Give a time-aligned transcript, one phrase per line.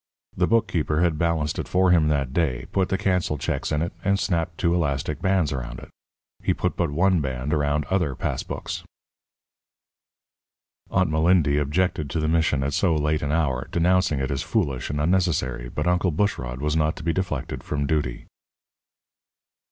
[0.35, 3.93] The bookkeeper had balanced it for him that day, put the cancelled checks in it,
[4.03, 5.89] and snapped two elastic bands around it.
[6.41, 8.83] He put but one band around other pass books.
[10.89, 14.89] Aunt Malindy objected to the mission at so late an hour, denouncing it as foolish
[14.89, 18.25] and unnecessary, but Uncle Bushrod was not to be deflected from duty.